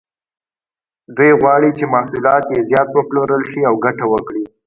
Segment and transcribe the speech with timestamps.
[1.15, 4.43] دوی غواړي چې محصولات یې زیات وپلورل شي او ګټه وکړي.